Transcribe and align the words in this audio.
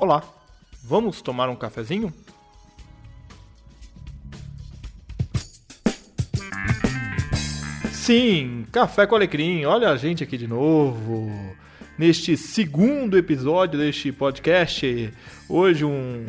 Olá, 0.00 0.22
vamos 0.84 1.20
tomar 1.20 1.48
um 1.48 1.56
cafezinho? 1.56 2.14
Sim, 7.90 8.64
Café 8.70 9.08
com 9.08 9.16
Alecrim, 9.16 9.64
olha 9.64 9.88
a 9.88 9.96
gente 9.96 10.22
aqui 10.22 10.38
de 10.38 10.46
novo. 10.46 11.28
Neste 11.98 12.36
segundo 12.36 13.18
episódio 13.18 13.76
deste 13.76 14.12
podcast, 14.12 15.12
hoje 15.48 15.84
um 15.84 16.26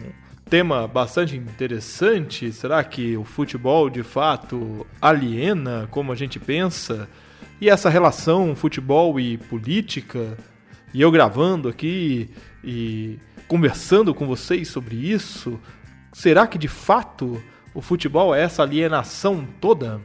tema 0.50 0.88
bastante 0.88 1.38
interessante. 1.38 2.52
Será 2.52 2.84
que 2.84 3.16
o 3.16 3.24
futebol 3.24 3.88
de 3.88 4.02
fato 4.02 4.84
aliena 5.00 5.88
como 5.92 6.12
a 6.12 6.16
gente 6.16 6.40
pensa? 6.40 7.08
E 7.62 7.70
essa 7.70 7.88
relação 7.88 8.56
futebol 8.56 9.20
e 9.20 9.38
política? 9.38 10.36
E 10.92 11.02
eu 11.02 11.12
gravando 11.12 11.70
aqui 11.70 12.32
e 12.64 13.20
conversando 13.50 14.14
com 14.14 14.28
vocês 14.28 14.68
sobre 14.68 14.96
isso, 14.96 15.60
será 16.14 16.46
que 16.46 16.58
de 16.58 16.68
fato 16.68 17.44
o 17.74 17.82
futebol 17.82 18.34
é 18.34 18.44
essa 18.44 18.62
alienação 18.62 19.46
toda? 19.60 20.00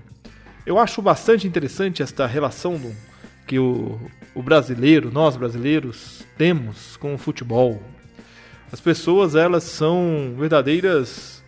Eu 0.65 0.79
acho 0.79 1.03
bastante 1.03 1.47
interessante 1.47 2.03
esta 2.03 2.27
relação 2.27 2.79
do, 2.79 2.91
que 3.47 3.59
o, 3.59 4.01
o 4.34 4.43
brasileiro, 4.43 5.12
nós 5.12 5.37
brasileiros, 5.37 6.25
temos 6.39 6.97
com 6.97 7.15
o 7.15 7.19
futebol. 7.19 7.83
As 8.73 8.80
pessoas 8.80 9.34
elas 9.34 9.65
são 9.65 10.34
verdadeiras 10.39 11.45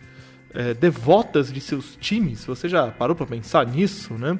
é, 0.53 0.75
devotas 0.75 1.51
de 1.51 1.59
seus 1.59 1.95
times. 1.95 2.45
Você 2.45 2.69
já 2.69 2.89
parou 2.89 3.15
para 3.15 3.25
pensar 3.25 3.65
nisso, 3.65 4.13
né? 4.13 4.37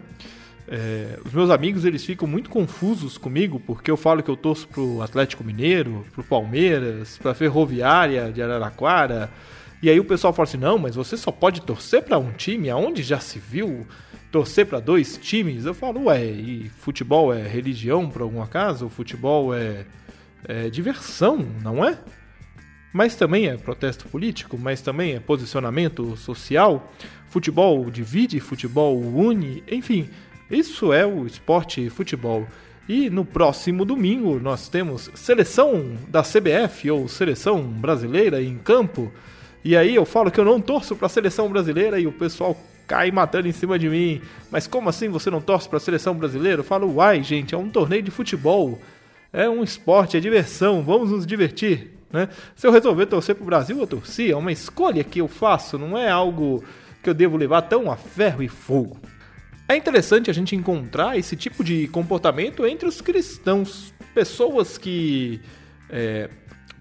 É, 0.70 1.18
os 1.24 1.32
meus 1.32 1.50
amigos 1.50 1.86
eles 1.86 2.04
ficam 2.04 2.28
muito 2.28 2.50
confusos 2.50 3.18
comigo 3.18 3.58
porque 3.58 3.90
eu 3.90 3.96
falo 3.96 4.22
que 4.22 4.30
eu 4.30 4.36
torço 4.36 4.68
pro 4.68 5.02
Atlético 5.02 5.42
Mineiro, 5.42 6.06
pro 6.12 6.24
Palmeiras, 6.24 7.18
pra 7.18 7.34
Ferroviária 7.34 8.32
de 8.32 8.42
Araraquara. 8.42 9.32
E 9.82 9.90
aí 9.90 10.00
o 10.00 10.06
pessoal 10.06 10.34
fala 10.34 10.48
assim: 10.48 10.58
não, 10.58 10.78
mas 10.78 10.96
você 10.96 11.16
só 11.16 11.32
pode 11.32 11.62
torcer 11.62 12.04
para 12.04 12.18
um 12.18 12.32
time? 12.32 12.70
Aonde 12.70 13.02
já 13.02 13.20
se 13.20 13.40
viu 13.40 13.88
torcer 14.30 14.66
para 14.66 14.80
dois 14.80 15.18
times? 15.18 15.66
Eu 15.66 15.74
falo: 15.74 16.06
ué, 16.06 16.26
e 16.26 16.70
futebol 16.80 17.34
é 17.34 17.48
religião 17.48 18.10
por 18.10 18.22
algum 18.22 18.42
acaso? 18.42 18.88
O 18.88 18.90
futebol 18.90 19.56
é, 19.56 19.86
é 20.46 20.70
diversão, 20.70 21.46
não 21.64 21.86
é? 21.86 21.98
Mas 22.92 23.16
também 23.16 23.48
é 23.48 23.56
protesto 23.56 24.08
político, 24.08 24.58
mas 24.58 24.82
também 24.82 25.14
é 25.14 25.20
posicionamento 25.20 26.18
social. 26.18 26.92
Futebol 27.30 27.90
divide, 27.92 28.40
futebol 28.40 29.00
une, 29.00 29.64
enfim. 29.70 30.10
Isso 30.50 30.94
é 30.94 31.06
o 31.06 31.26
esporte 31.26 31.90
futebol. 31.90 32.48
E 32.88 33.10
no 33.10 33.26
próximo 33.26 33.84
domingo 33.84 34.40
nós 34.40 34.70
temos 34.70 35.12
seleção 35.14 35.98
da 36.08 36.24
CBF 36.24 36.90
ou 36.90 37.08
seleção 37.08 37.62
brasileira 37.62 38.42
em 38.42 38.58
campo. 38.58 39.12
E 39.64 39.76
aí 39.76 39.94
eu 39.94 40.06
falo 40.06 40.32
que 40.32 40.40
eu 40.40 40.46
não 40.46 40.62
torço 40.62 40.96
para 40.96 41.08
a 41.08 41.10
seleção 41.10 41.50
brasileira 41.50 42.00
e 42.00 42.08
o 42.08 42.14
pessoal 42.14 42.56
cai 42.88 43.12
matando 43.12 43.50
em 43.50 43.52
cima 43.52 43.78
de 43.78 43.90
mim. 43.90 44.22
Mas 44.50 44.66
como 44.66 44.88
assim 44.88 45.10
você 45.10 45.30
não 45.30 45.42
torce 45.42 45.68
para 45.68 45.78
a 45.78 45.82
seleção 45.82 46.16
brasileira? 46.16 46.62
Eu 46.62 46.64
falo, 46.64 46.96
uai, 46.96 47.22
gente, 47.22 47.54
é 47.54 47.58
um 47.58 47.70
torneio 47.70 48.02
de 48.02 48.12
futebol. 48.12 48.80
É 49.34 49.50
um 49.50 49.62
esporte, 49.62 50.16
é 50.16 50.22
diversão, 50.22 50.82
vamos 50.82 51.12
nos 51.12 51.28
divertir. 51.28 51.92
Né? 52.10 52.30
Se 52.56 52.66
eu 52.66 52.72
resolver 52.72 53.08
torcer 53.08 53.36
para 53.36 53.44
o 53.44 53.48
Brasil, 53.48 53.78
eu 53.78 53.86
torci. 53.86 54.32
É 54.32 54.38
uma 54.38 54.54
escolha 54.54 55.04
que 55.04 55.20
eu 55.20 55.28
faço, 55.28 55.78
não 55.78 55.98
é 55.98 56.10
algo 56.10 56.64
que 57.04 57.10
eu 57.10 57.14
devo 57.14 57.36
levar 57.36 57.64
tão 57.64 57.92
a 57.92 57.98
ferro 57.98 58.42
e 58.42 58.48
fogo. 58.48 58.98
É 59.70 59.76
interessante 59.76 60.30
a 60.30 60.34
gente 60.34 60.56
encontrar 60.56 61.18
esse 61.18 61.36
tipo 61.36 61.62
de 61.62 61.90
comportamento 61.90 62.66
entre 62.66 62.88
os 62.88 63.02
cristãos. 63.02 63.94
Pessoas 64.14 64.78
que 64.78 65.42
é, 65.90 66.30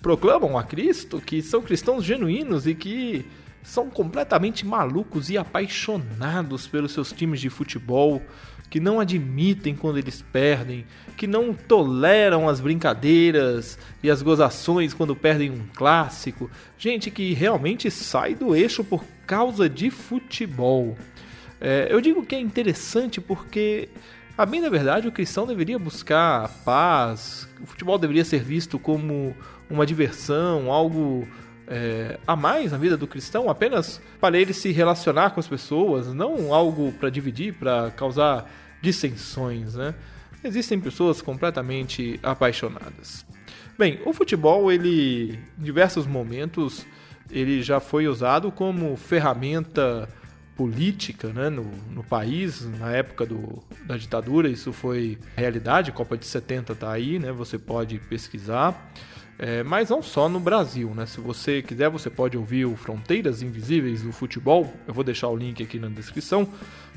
proclamam 0.00 0.56
a 0.56 0.62
Cristo, 0.62 1.20
que 1.20 1.42
são 1.42 1.62
cristãos 1.62 2.04
genuínos 2.04 2.64
e 2.64 2.76
que 2.76 3.26
são 3.60 3.90
completamente 3.90 4.64
malucos 4.64 5.28
e 5.28 5.36
apaixonados 5.36 6.68
pelos 6.68 6.92
seus 6.92 7.10
times 7.10 7.40
de 7.40 7.50
futebol, 7.50 8.22
que 8.70 8.78
não 8.78 9.00
admitem 9.00 9.74
quando 9.74 9.98
eles 9.98 10.22
perdem, 10.22 10.86
que 11.16 11.26
não 11.26 11.52
toleram 11.52 12.48
as 12.48 12.60
brincadeiras 12.60 13.76
e 14.00 14.08
as 14.08 14.22
gozações 14.22 14.94
quando 14.94 15.16
perdem 15.16 15.50
um 15.50 15.66
clássico. 15.74 16.48
Gente 16.78 17.10
que 17.10 17.34
realmente 17.34 17.90
sai 17.90 18.36
do 18.36 18.54
eixo 18.54 18.84
por 18.84 19.04
causa 19.26 19.68
de 19.68 19.90
futebol. 19.90 20.96
É, 21.60 21.88
eu 21.90 22.00
digo 22.00 22.24
que 22.24 22.34
é 22.34 22.40
interessante 22.40 23.20
porque, 23.20 23.88
a 24.36 24.44
bem 24.44 24.60
da 24.60 24.68
verdade, 24.68 25.08
o 25.08 25.12
cristão 25.12 25.46
deveria 25.46 25.78
buscar 25.78 26.48
paz, 26.64 27.48
o 27.60 27.66
futebol 27.66 27.98
deveria 27.98 28.24
ser 28.24 28.42
visto 28.42 28.78
como 28.78 29.34
uma 29.68 29.86
diversão, 29.86 30.70
algo 30.70 31.26
é, 31.66 32.18
a 32.26 32.36
mais 32.36 32.72
na 32.72 32.78
vida 32.78 32.96
do 32.96 33.06
cristão, 33.06 33.50
apenas 33.50 34.00
para 34.20 34.38
ele 34.38 34.52
se 34.52 34.70
relacionar 34.70 35.30
com 35.30 35.40
as 35.40 35.48
pessoas, 35.48 36.12
não 36.12 36.52
algo 36.54 36.92
para 36.92 37.10
dividir, 37.10 37.54
para 37.54 37.90
causar 37.90 38.50
dissensões, 38.80 39.74
né? 39.74 39.94
Existem 40.44 40.78
pessoas 40.78 41.20
completamente 41.20 42.20
apaixonadas. 42.22 43.26
Bem, 43.76 44.00
o 44.04 44.12
futebol, 44.12 44.70
ele, 44.70 45.38
em 45.58 45.62
diversos 45.62 46.06
momentos, 46.06 46.86
ele 47.30 47.62
já 47.62 47.80
foi 47.80 48.06
usado 48.06 48.52
como 48.52 48.96
ferramenta 48.96 50.08
política 50.56 51.28
né, 51.28 51.50
no, 51.50 51.70
no 51.92 52.02
país, 52.02 52.66
na 52.78 52.90
época 52.90 53.26
do, 53.26 53.62
da 53.84 53.96
ditadura, 53.96 54.48
isso 54.48 54.72
foi 54.72 55.18
realidade, 55.36 55.92
Copa 55.92 56.16
de 56.16 56.24
70 56.24 56.72
está 56.72 56.90
aí, 56.90 57.18
né, 57.18 57.30
você 57.30 57.58
pode 57.58 57.98
pesquisar, 57.98 58.90
é, 59.38 59.62
mas 59.62 59.90
não 59.90 60.02
só 60.02 60.28
no 60.28 60.40
Brasil, 60.40 60.94
né, 60.94 61.04
se 61.04 61.20
você 61.20 61.60
quiser 61.60 61.90
você 61.90 62.08
pode 62.08 62.38
ouvir 62.38 62.64
o 62.64 62.74
Fronteiras 62.74 63.42
Invisíveis 63.42 64.02
do 64.02 64.12
Futebol, 64.12 64.72
eu 64.88 64.94
vou 64.94 65.04
deixar 65.04 65.28
o 65.28 65.36
link 65.36 65.62
aqui 65.62 65.78
na 65.78 65.88
descrição, 65.88 66.48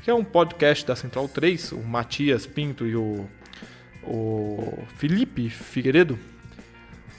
que 0.02 0.10
é 0.10 0.14
um 0.14 0.24
podcast 0.24 0.86
da 0.86 0.96
Central 0.96 1.28
3, 1.28 1.72
o 1.72 1.82
Matias 1.82 2.46
Pinto 2.46 2.86
e 2.86 2.96
o, 2.96 3.26
o 4.02 4.84
Felipe 4.96 5.50
Figueiredo, 5.50 6.18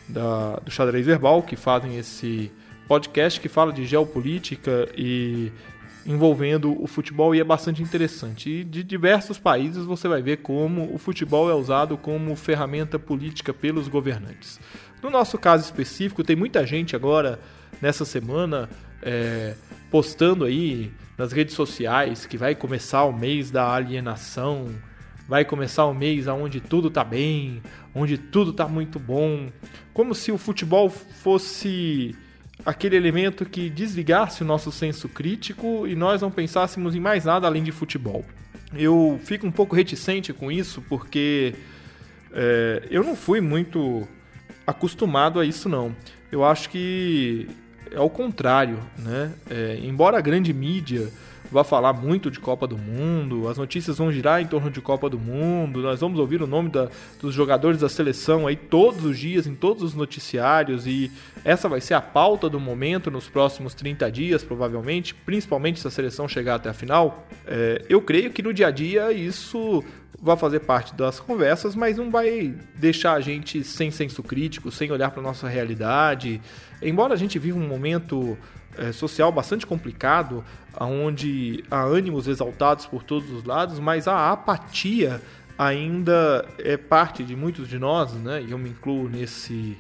da, 0.10 0.56
do 0.56 0.72
Xadrez 0.72 1.06
Verbal, 1.06 1.44
que 1.44 1.56
fazem 1.56 1.98
esse 1.98 2.52
podcast 2.88 3.40
que 3.40 3.48
fala 3.48 3.72
de 3.72 3.86
geopolítica 3.86 4.90
e 4.98 5.52
envolvendo 6.06 6.82
o 6.82 6.88
futebol 6.88 7.36
e 7.36 7.40
é 7.40 7.44
bastante 7.44 7.82
interessante. 7.82 8.50
E 8.50 8.64
de 8.64 8.84
diversos 8.84 9.38
países 9.38 9.86
você 9.86 10.08
vai 10.08 10.22
ver 10.22 10.38
como 10.38 10.94
o 10.94 10.98
futebol 10.98 11.50
é 11.50 11.54
usado 11.54 11.98
como 11.98 12.36
ferramenta 12.36 12.98
política 12.98 13.54
pelos 13.54 13.88
governantes. 13.88 14.60
No 15.02 15.10
nosso 15.10 15.38
caso 15.38 15.64
específico, 15.64 16.24
tem 16.24 16.36
muita 16.36 16.66
gente 16.66 16.96
agora 16.96 17.40
nessa 17.82 18.06
semana 18.06 18.70
é, 19.02 19.56
postando 19.90 20.46
aí 20.46 20.92
nas 21.18 21.32
redes 21.32 21.56
sociais 21.56 22.26
que 22.26 22.38
vai 22.38 22.56
começar 22.56 23.04
o 23.04 23.14
mês 23.14 23.52
da 23.52 23.74
alienação, 23.74 24.70
vai 25.28 25.46
começar 25.46 25.86
o 25.86 25.94
mês 25.94 26.28
onde 26.28 26.60
tudo 26.60 26.90
tá 26.90 27.04
bem, 27.04 27.62
onde 27.94 28.18
tudo 28.18 28.54
tá 28.54 28.68
muito 28.68 29.00
bom, 29.00 29.50
como 29.94 30.14
se 30.14 30.32
o 30.32 30.38
futebol 30.38 30.90
fosse 30.90 32.16
aquele 32.66 32.96
elemento 32.96 33.46
que 33.46 33.70
desligasse 33.70 34.42
o 34.42 34.46
nosso 34.46 34.72
senso 34.72 35.10
crítico 35.10 35.88
e 35.88 35.96
nós 35.96 36.22
não 36.22 36.32
pensássemos 36.32 36.96
em 36.96 37.00
mais 37.00 37.26
nada 37.26 37.48
além 37.48 37.64
de 37.64 37.72
futebol. 37.72 38.24
Eu 38.74 39.20
fico 39.24 39.46
um 39.46 39.52
pouco 39.52 39.76
reticente 39.76 40.32
com 40.32 40.52
isso 40.52 40.82
porque 40.88 41.56
é, 42.34 42.88
eu 42.90 43.04
não 43.04 43.16
fui 43.16 43.42
muito 43.42 44.08
acostumado 44.66 45.40
a 45.40 45.46
isso 45.46 45.68
não. 45.68 45.96
Eu 46.32 46.46
acho 46.46 46.70
que 46.70 47.48
é 47.92 48.00
o 48.00 48.10
contrário, 48.10 48.80
né? 48.98 49.34
É, 49.50 49.80
embora 49.84 50.18
a 50.18 50.22
grande 50.22 50.54
mídia 50.54 51.12
vai 51.52 51.64
falar 51.64 51.94
muito 51.94 52.32
de 52.32 52.40
Copa 52.40 52.66
do 52.66 52.78
Mundo, 52.78 53.50
as 53.50 53.58
notícias 53.58 53.98
vão 53.98 54.12
girar 54.12 54.42
em 54.42 54.48
torno 54.48 54.72
de 54.72 54.80
Copa 54.80 55.10
do 55.10 55.20
Mundo, 55.20 55.82
nós 55.82 56.00
vamos 56.00 56.18
ouvir 56.18 56.42
o 56.42 56.48
nome 56.48 56.70
da, 56.70 56.90
dos 57.20 57.36
jogadores 57.36 57.80
da 57.80 57.90
seleção 57.90 58.48
aí 58.48 58.56
todos 58.56 59.04
os 59.04 59.20
dias, 59.20 59.46
em 59.46 59.54
todos 59.54 59.84
os 59.84 59.94
noticiários, 59.94 60.88
e 60.88 61.12
essa 61.44 61.68
vai 61.68 61.82
ser 61.82 61.94
a 61.94 62.02
pauta 62.02 62.50
do 62.50 62.60
momento 62.60 63.12
nos 63.12 63.28
próximos 63.28 63.74
30 63.74 64.10
dias, 64.12 64.44
provavelmente, 64.44 65.14
principalmente 65.14 65.80
se 65.80 65.88
a 65.88 65.92
seleção 65.92 66.28
chegar 66.28 66.56
até 66.56 66.70
a 66.70 66.74
final. 66.74 67.28
É, 67.46 67.84
eu 67.90 68.02
creio 68.02 68.32
que 68.32 68.42
no 68.42 68.54
dia 68.54 68.68
a 68.68 68.72
dia 68.72 69.12
isso 69.12 69.84
vai 70.22 70.38
fazer 70.38 70.60
parte 70.60 70.94
das 70.94 71.20
conversas, 71.20 71.76
mas 71.76 71.98
não 71.98 72.12
vai 72.12 72.54
deixar 72.76 73.14
a 73.14 73.22
gente 73.22 73.64
sem 73.64 73.90
senso 73.90 74.22
crítico, 74.22 74.72
sem 74.72 74.92
olhar 74.92 75.10
para 75.10 75.22
nossa 75.22 75.50
realidade. 75.50 76.40
Embora 76.82 77.16
a 77.16 77.18
gente 77.18 77.40
viva 77.40 77.58
um 77.58 77.68
momento 77.68 78.38
é, 78.78 78.92
social 78.92 79.32
bastante 79.32 79.66
complicado, 79.66 80.44
onde 80.80 81.64
há 81.70 81.84
ânimos 81.84 82.28
exaltados 82.28 82.86
por 82.86 83.04
todos 83.04 83.30
os 83.32 83.44
lados, 83.44 83.80
mas 83.80 84.08
a 84.08 84.32
apatia 84.32 85.22
ainda 85.58 86.48
é 86.58 86.78
parte 86.78 87.24
de 87.24 87.36
muitos 87.36 87.68
de 87.68 87.78
nós, 87.78 88.14
né? 88.14 88.42
E 88.42 88.52
eu 88.52 88.58
me 88.58 88.70
incluo 88.70 89.08
nesse, 89.08 89.78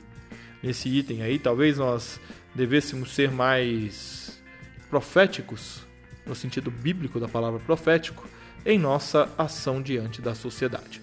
nesse 0.62 0.90
item 0.90 1.24
aí. 1.24 1.40
Talvez 1.40 1.78
nós 1.78 2.20
devêssemos 2.54 3.14
ser 3.14 3.32
mais 3.32 4.42
proféticos, 4.90 5.82
no 6.26 6.36
sentido 6.36 6.70
bíblico 6.70 7.20
da 7.20 7.28
palavra 7.28 7.60
profético, 7.60 8.28
em 8.66 8.78
nossa 8.78 9.30
ação 9.38 9.82
diante 9.82 10.22
da 10.22 10.36
sociedade. 10.36 11.02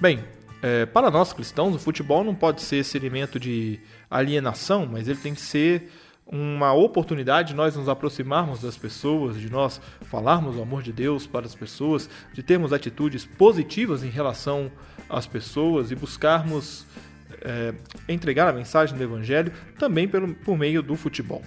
Bem, 0.00 0.24
é, 0.62 0.86
para 0.86 1.10
nós 1.10 1.32
cristãos, 1.32 1.74
o 1.74 1.78
futebol 1.78 2.24
não 2.24 2.34
pode 2.34 2.62
ser 2.62 2.76
esse 2.76 2.96
elemento 2.96 3.38
de 3.38 3.78
alienação, 4.10 4.88
mas 4.90 5.06
ele 5.06 5.18
tem 5.18 5.34
que 5.34 5.40
ser 5.42 5.90
uma 6.26 6.72
oportunidade 6.72 7.48
de 7.48 7.54
nós 7.54 7.76
nos 7.76 7.88
aproximarmos 7.88 8.60
das 8.60 8.76
pessoas, 8.76 9.38
de 9.38 9.50
nós 9.50 9.80
falarmos 10.02 10.56
o 10.56 10.62
amor 10.62 10.82
de 10.82 10.92
Deus 10.92 11.26
para 11.26 11.46
as 11.46 11.54
pessoas, 11.54 12.08
de 12.32 12.42
termos 12.42 12.72
atitudes 12.72 13.24
positivas 13.26 14.02
em 14.02 14.08
relação 14.08 14.70
às 15.08 15.26
pessoas 15.26 15.90
e 15.90 15.94
buscarmos 15.94 16.86
é, 17.42 17.74
entregar 18.08 18.48
a 18.48 18.52
mensagem 18.52 18.96
do 18.96 19.02
Evangelho 19.02 19.52
também 19.78 20.08
pelo, 20.08 20.34
por 20.34 20.56
meio 20.56 20.82
do 20.82 20.96
futebol. 20.96 21.42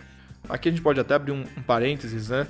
Aqui 0.48 0.70
a 0.70 0.72
gente 0.72 0.82
pode 0.82 1.00
até 1.00 1.16
abrir 1.16 1.32
um, 1.32 1.44
um 1.58 1.62
parênteses, 1.64 2.30
né? 2.30 2.48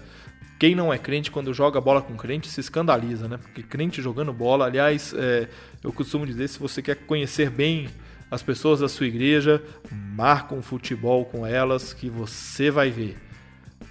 Quem 0.59 0.75
não 0.75 0.91
é 0.91 0.97
crente, 0.97 1.29
quando 1.29 1.53
joga 1.53 1.79
bola 1.79 2.01
com 2.01 2.15
crente, 2.15 2.47
se 2.47 2.59
escandaliza, 2.59 3.27
né? 3.27 3.37
Porque 3.37 3.61
crente 3.61 4.01
jogando 4.01 4.33
bola, 4.33 4.65
aliás, 4.65 5.13
é, 5.15 5.47
eu 5.83 5.93
costumo 5.93 6.25
dizer, 6.25 6.47
se 6.47 6.59
você 6.59 6.81
quer 6.81 6.95
conhecer 6.95 7.49
bem 7.49 7.87
as 8.29 8.43
pessoas 8.43 8.79
da 8.79 8.89
sua 8.89 9.07
igreja, 9.07 9.63
marca 9.91 10.53
um 10.53 10.61
futebol 10.61 11.25
com 11.25 11.45
elas 11.45 11.93
que 11.93 12.09
você 12.09 12.69
vai 12.69 12.89
ver. 12.89 13.17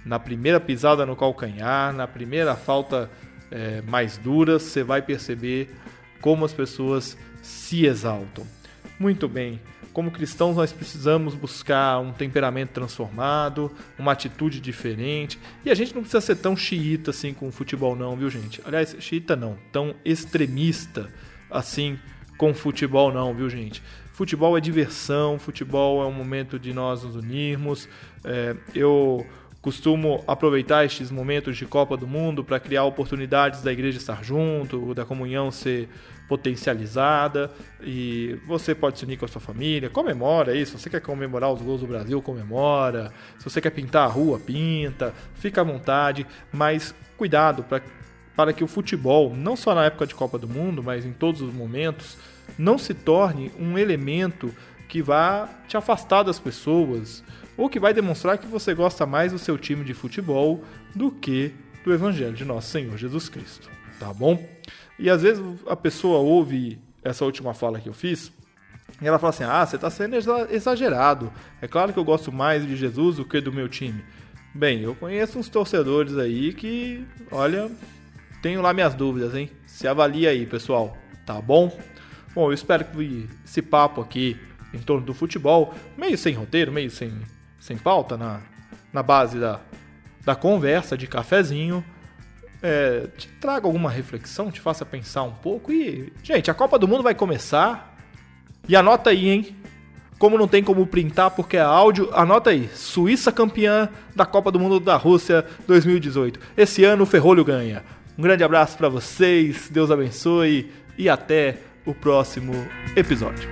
Na 0.05 0.19
primeira 0.19 0.59
pisada 0.59 1.05
no 1.05 1.15
calcanhar, 1.15 1.93
na 1.93 2.07
primeira 2.07 2.55
falta 2.55 3.09
é, 3.51 3.81
mais 3.81 4.17
dura, 4.17 4.59
você 4.59 4.83
vai 4.83 5.01
perceber 5.01 5.69
como 6.21 6.45
as 6.45 6.53
pessoas 6.53 7.17
se 7.41 7.85
exaltam. 7.85 8.45
Muito 8.99 9.27
bem. 9.27 9.59
Como 9.91 10.11
cristãos, 10.11 10.55
nós 10.55 10.71
precisamos 10.71 11.33
buscar 11.33 11.99
um 11.99 12.13
temperamento 12.13 12.69
transformado, 12.69 13.71
uma 13.97 14.11
atitude 14.11 14.59
diferente. 14.59 15.39
E 15.65 15.71
a 15.71 15.75
gente 15.75 15.95
não 15.95 16.01
precisa 16.01 16.21
ser 16.21 16.35
tão 16.35 16.55
xiita 16.55 17.09
assim 17.09 17.33
com 17.33 17.47
o 17.47 17.51
futebol, 17.51 17.95
não, 17.95 18.15
viu, 18.15 18.29
gente? 18.29 18.61
Aliás, 18.63 18.95
xiita 18.99 19.35
não, 19.35 19.57
tão 19.71 19.95
extremista 20.05 21.09
assim 21.49 21.97
com 22.37 22.51
o 22.51 22.53
futebol, 22.53 23.11
não, 23.11 23.33
viu, 23.33 23.49
gente? 23.49 23.81
Futebol 24.17 24.57
é 24.57 24.59
diversão, 24.59 25.37
futebol 25.37 26.01
é 26.01 26.07
um 26.07 26.11
momento 26.11 26.57
de 26.57 26.73
nós 26.73 27.03
nos 27.03 27.15
unirmos. 27.15 27.87
É, 28.25 28.55
eu 28.73 29.23
costumo 29.61 30.23
aproveitar 30.25 30.83
estes 30.83 31.11
momentos 31.11 31.55
de 31.55 31.67
Copa 31.67 31.95
do 31.95 32.07
Mundo 32.07 32.43
para 32.43 32.59
criar 32.59 32.83
oportunidades 32.85 33.61
da 33.61 33.71
igreja 33.71 33.99
estar 33.99 34.23
junto, 34.23 34.95
da 34.95 35.05
comunhão 35.05 35.51
ser 35.51 35.87
potencializada 36.27 37.51
e 37.79 38.39
você 38.47 38.73
pode 38.73 38.97
se 38.97 39.05
unir 39.05 39.17
com 39.17 39.25
a 39.25 39.27
sua 39.27 39.39
família, 39.39 39.87
comemora 39.87 40.57
isso. 40.57 40.71
Se 40.71 40.85
você 40.85 40.89
quer 40.89 41.01
comemorar 41.01 41.53
os 41.53 41.61
gols 41.61 41.81
do 41.81 41.87
Brasil, 41.87 42.19
comemora. 42.19 43.13
Se 43.37 43.47
você 43.47 43.61
quer 43.61 43.69
pintar 43.69 44.05
a 44.05 44.11
rua, 44.11 44.39
pinta. 44.39 45.13
Fica 45.35 45.61
à 45.61 45.63
vontade, 45.63 46.25
mas 46.51 46.91
cuidado 47.15 47.61
para 47.61 47.83
para 48.35 48.53
que 48.53 48.63
o 48.63 48.67
futebol, 48.67 49.35
não 49.35 49.55
só 49.55 49.73
na 49.73 49.85
época 49.85 50.05
de 50.05 50.13
Copa 50.13 50.37
do 50.37 50.47
Mundo, 50.47 50.83
mas 50.83 51.03
em 51.03 51.11
todos 51.11 51.41
os 51.41 51.51
momentos, 51.51 52.15
não 52.57 52.77
se 52.77 52.93
torne 52.93 53.51
um 53.59 53.77
elemento 53.77 54.53
que 54.87 55.01
vá 55.01 55.49
te 55.67 55.75
afastar 55.75 56.23
das 56.23 56.39
pessoas 56.39 57.23
ou 57.57 57.69
que 57.69 57.79
vai 57.79 57.93
demonstrar 57.93 58.37
que 58.37 58.47
você 58.47 58.73
gosta 58.73 59.05
mais 59.05 59.31
do 59.31 59.39
seu 59.39 59.57
time 59.57 59.83
de 59.83 59.93
futebol 59.93 60.63
do 60.95 61.11
que 61.11 61.53
do 61.83 61.93
Evangelho 61.93 62.33
de 62.33 62.45
nosso 62.45 62.69
Senhor 62.69 62.97
Jesus 62.97 63.29
Cristo. 63.29 63.69
Tá 63.99 64.13
bom? 64.13 64.47
E 64.99 65.09
às 65.09 65.21
vezes 65.21 65.43
a 65.67 65.75
pessoa 65.75 66.19
ouve 66.19 66.79
essa 67.03 67.25
última 67.25 67.53
fala 67.53 67.79
que 67.79 67.89
eu 67.89 67.93
fiz 67.93 68.31
e 69.01 69.07
ela 69.07 69.19
fala 69.19 69.29
assim: 69.29 69.43
Ah, 69.43 69.65
você 69.65 69.75
está 69.75 69.89
sendo 69.89 70.15
exagerado. 70.49 71.31
É 71.61 71.67
claro 71.67 71.93
que 71.93 71.99
eu 71.99 72.03
gosto 72.03 72.31
mais 72.31 72.65
de 72.65 72.75
Jesus 72.75 73.17
do 73.17 73.25
que 73.25 73.41
do 73.41 73.51
meu 73.51 73.67
time. 73.67 74.03
Bem, 74.53 74.81
eu 74.81 74.95
conheço 74.95 75.37
uns 75.37 75.49
torcedores 75.49 76.17
aí 76.17 76.53
que, 76.53 77.05
olha, 77.31 77.69
tenho 78.41 78.61
lá 78.61 78.73
minhas 78.73 78.95
dúvidas, 78.95 79.35
hein? 79.35 79.51
Se 79.65 79.87
avalia 79.87 80.31
aí, 80.31 80.45
pessoal. 80.45 80.97
Tá 81.25 81.39
bom? 81.39 81.77
Bom, 82.33 82.49
eu 82.49 82.53
espero 82.53 82.85
que 82.85 83.29
esse 83.45 83.61
papo 83.61 84.01
aqui 84.01 84.37
em 84.73 84.79
torno 84.79 85.05
do 85.05 85.13
futebol, 85.13 85.73
meio 85.97 86.17
sem 86.17 86.33
roteiro, 86.33 86.71
meio 86.71 86.91
sem, 86.91 87.13
sem 87.59 87.77
pauta, 87.77 88.17
na, 88.17 88.41
na 88.91 89.01
base 89.01 89.39
da, 89.39 89.59
da 90.23 90.35
conversa, 90.35 90.97
de 90.97 91.07
cafezinho, 91.07 91.83
é, 92.61 93.07
te 93.17 93.27
traga 93.39 93.67
alguma 93.67 93.89
reflexão, 93.89 94.51
te 94.51 94.59
faça 94.59 94.85
pensar 94.85 95.23
um 95.23 95.31
pouco. 95.31 95.71
E, 95.71 96.11
gente, 96.23 96.51
a 96.51 96.53
Copa 96.53 96.77
do 96.77 96.87
Mundo 96.87 97.03
vai 97.03 97.15
começar. 97.15 97.95
E 98.67 98.75
anota 98.75 99.09
aí, 99.11 99.29
hein? 99.29 99.55
Como 100.19 100.37
não 100.37 100.47
tem 100.47 100.63
como 100.63 100.85
printar 100.87 101.31
porque 101.31 101.57
é 101.57 101.61
áudio, 101.61 102.09
anota 102.13 102.49
aí. 102.49 102.67
Suíça 102.73 103.31
campeã 103.31 103.87
da 104.15 104.25
Copa 104.25 104.51
do 104.51 104.59
Mundo 104.59 104.79
da 104.79 104.95
Rússia 104.95 105.45
2018. 105.67 106.39
Esse 106.57 106.83
ano 106.83 107.03
o 107.03 107.05
Ferrolho 107.05 107.45
ganha. 107.45 107.83
Um 108.17 108.21
grande 108.23 108.43
abraço 108.43 108.75
para 108.77 108.89
vocês, 108.89 109.69
Deus 109.69 109.91
abençoe 109.91 110.71
e 110.97 111.07
até 111.07 111.59
o 111.87 111.95
próximo 111.95 112.53
episódio. 112.95 113.49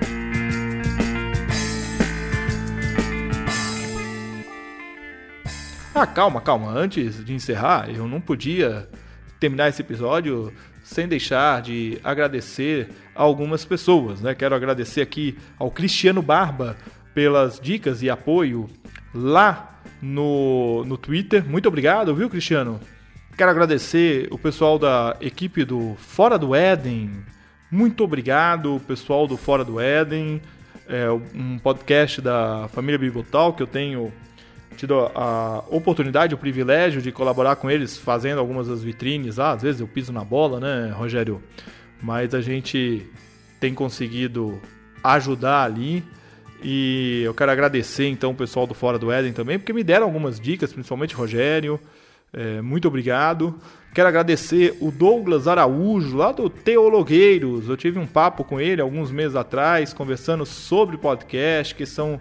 Ah, 5.94 6.06
calma, 6.06 6.42
calma. 6.42 6.70
Antes 6.70 7.24
de 7.24 7.32
encerrar, 7.32 7.88
eu 7.88 8.06
não 8.06 8.20
podia 8.20 8.86
terminar 9.40 9.70
esse 9.70 9.80
episódio 9.80 10.52
sem 10.84 11.08
deixar 11.08 11.62
de 11.62 11.98
agradecer 12.04 12.90
a 13.14 13.22
algumas 13.22 13.64
pessoas. 13.64 14.20
Né? 14.20 14.34
Quero 14.34 14.54
agradecer 14.54 15.00
aqui 15.00 15.38
ao 15.58 15.70
Cristiano 15.70 16.20
Barba 16.20 16.76
pelas 17.14 17.58
dicas 17.58 18.02
e 18.02 18.10
apoio 18.10 18.68
lá 19.14 19.80
no, 20.02 20.84
no 20.84 20.98
Twitter. 20.98 21.48
Muito 21.48 21.66
obrigado, 21.66 22.14
viu, 22.14 22.28
Cristiano? 22.28 22.78
Quero 23.34 23.50
agradecer 23.50 24.28
o 24.30 24.36
pessoal 24.38 24.78
da 24.78 25.16
equipe 25.20 25.64
do 25.64 25.94
Fora 25.96 26.38
do 26.38 26.54
Éden. 26.54 27.24
Muito 27.70 28.04
obrigado, 28.04 28.80
pessoal 28.86 29.26
do 29.26 29.36
Fora 29.36 29.64
do 29.64 29.80
Éden. 29.80 30.40
É 30.88 31.10
um 31.10 31.58
podcast 31.58 32.20
da 32.20 32.68
família 32.72 32.96
Bibotal 32.96 33.54
que 33.54 33.62
eu 33.62 33.66
tenho 33.66 34.12
tido 34.76 34.94
a 35.14 35.64
oportunidade, 35.68 36.32
o 36.32 36.38
privilégio 36.38 37.02
de 37.02 37.10
colaborar 37.10 37.56
com 37.56 37.68
eles, 37.68 37.98
fazendo 37.98 38.38
algumas 38.38 38.68
das 38.68 38.84
vitrines. 38.84 39.40
Ah, 39.40 39.52
às 39.52 39.62
vezes 39.62 39.80
eu 39.80 39.88
piso 39.88 40.12
na 40.12 40.22
bola, 40.22 40.60
né, 40.60 40.92
Rogério? 40.94 41.42
Mas 42.00 42.34
a 42.34 42.40
gente 42.40 43.04
tem 43.58 43.74
conseguido 43.74 44.60
ajudar 45.02 45.64
ali. 45.64 46.04
E 46.62 47.22
eu 47.24 47.34
quero 47.34 47.50
agradecer 47.50 48.06
então 48.06 48.30
o 48.30 48.34
pessoal 48.34 48.66
do 48.66 48.74
Fora 48.74 48.98
do 48.98 49.10
Éden 49.10 49.32
também, 49.32 49.58
porque 49.58 49.72
me 49.72 49.82
deram 49.82 50.06
algumas 50.06 50.38
dicas, 50.38 50.72
principalmente 50.72 51.16
Rogério. 51.16 51.80
É, 52.32 52.60
muito 52.60 52.86
obrigado. 52.86 53.58
Quero 53.96 54.08
agradecer 54.10 54.76
o 54.78 54.90
Douglas 54.90 55.48
Araújo, 55.48 56.18
lá 56.18 56.30
do 56.30 56.50
Teologueiros. 56.50 57.66
Eu 57.66 57.78
tive 57.78 57.98
um 57.98 58.06
papo 58.06 58.44
com 58.44 58.60
ele 58.60 58.82
alguns 58.82 59.10
meses 59.10 59.34
atrás, 59.34 59.94
conversando 59.94 60.44
sobre 60.44 60.98
podcast, 60.98 61.74
questão 61.74 62.20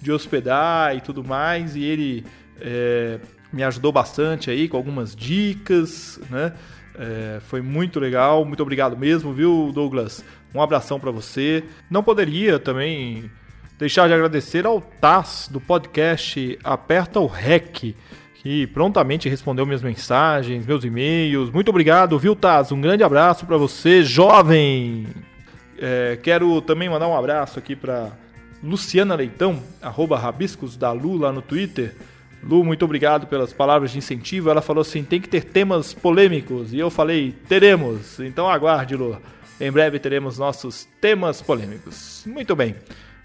de 0.00 0.10
hospedar 0.10 0.96
e 0.96 1.00
tudo 1.00 1.22
mais, 1.22 1.76
e 1.76 1.84
ele 1.84 2.26
é, 2.60 3.20
me 3.52 3.62
ajudou 3.62 3.92
bastante 3.92 4.50
aí 4.50 4.68
com 4.68 4.76
algumas 4.76 5.14
dicas, 5.14 6.18
né? 6.28 6.54
É, 6.98 7.38
foi 7.42 7.60
muito 7.60 8.00
legal, 8.00 8.44
muito 8.44 8.60
obrigado 8.60 8.96
mesmo, 8.96 9.32
viu, 9.32 9.70
Douglas? 9.72 10.24
Um 10.52 10.60
abração 10.60 10.98
para 10.98 11.12
você. 11.12 11.62
Não 11.88 12.02
poderia 12.02 12.58
também 12.58 13.30
deixar 13.78 14.08
de 14.08 14.14
agradecer 14.14 14.66
ao 14.66 14.80
Taz 14.80 15.48
do 15.48 15.60
podcast 15.60 16.58
Aperta 16.64 17.20
o 17.20 17.26
REC, 17.26 17.94
que 18.42 18.66
prontamente 18.66 19.28
respondeu 19.28 19.64
minhas 19.64 19.82
mensagens, 19.82 20.66
meus 20.66 20.82
e-mails. 20.82 21.48
Muito 21.48 21.68
obrigado, 21.68 22.18
viu, 22.18 22.34
Taz? 22.34 22.72
Um 22.72 22.80
grande 22.80 23.04
abraço 23.04 23.46
para 23.46 23.56
você, 23.56 24.02
jovem! 24.02 25.06
É, 25.78 26.18
quero 26.20 26.60
também 26.60 26.88
mandar 26.88 27.06
um 27.06 27.16
abraço 27.16 27.60
aqui 27.60 27.76
para 27.76 28.10
Luciana 28.60 29.14
Leitão, 29.14 29.62
arroba 29.80 30.18
Rabiscos 30.18 30.76
da 30.76 30.90
Lu 30.90 31.16
lá 31.16 31.30
no 31.30 31.40
Twitter. 31.40 31.94
Lu, 32.42 32.64
muito 32.64 32.84
obrigado 32.84 33.28
pelas 33.28 33.52
palavras 33.52 33.92
de 33.92 33.98
incentivo. 33.98 34.50
Ela 34.50 34.60
falou 34.60 34.82
assim: 34.82 35.04
tem 35.04 35.20
que 35.20 35.28
ter 35.28 35.44
temas 35.44 35.94
polêmicos. 35.94 36.72
E 36.72 36.80
eu 36.80 36.90
falei: 36.90 37.32
teremos. 37.48 38.18
Então 38.18 38.48
aguarde, 38.48 38.96
Lu. 38.96 39.16
Em 39.60 39.70
breve 39.70 40.00
teremos 40.00 40.36
nossos 40.36 40.88
temas 41.00 41.40
polêmicos. 41.40 42.24
Muito 42.26 42.56
bem. 42.56 42.74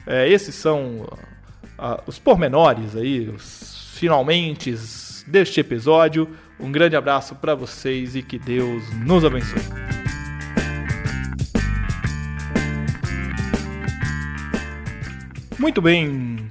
É, 0.06 0.30
esses 0.30 0.54
são 0.54 1.10
uh, 1.80 2.04
os 2.06 2.20
pormenores 2.20 2.96
aí, 2.96 3.28
os 3.28 3.78
finalmente 3.98 4.70
deste 5.28 5.60
episódio. 5.60 6.30
Um 6.60 6.72
grande 6.72 6.96
abraço 6.96 7.36
para 7.36 7.54
vocês 7.54 8.16
e 8.16 8.22
que 8.22 8.40
Deus 8.40 8.84
nos 9.06 9.24
abençoe. 9.24 9.62
Muito 15.60 15.82
bem, 15.82 16.37